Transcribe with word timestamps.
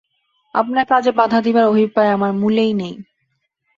আপনার 0.55 0.85
কাজে 0.85 1.11
বাধা 1.19 1.39
দিবার 1.45 1.65
অভিপ্রায় 1.65 2.13
আমার 2.13 2.31
মূলেই 2.33 2.73
নাই। 2.73 2.93